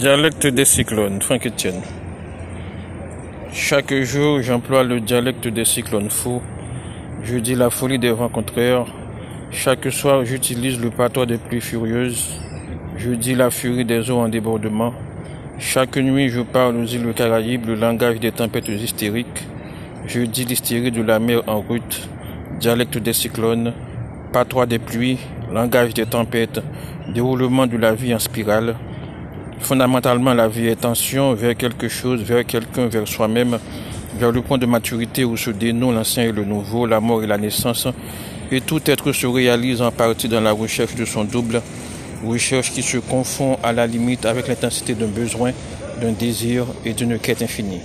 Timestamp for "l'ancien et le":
35.92-36.44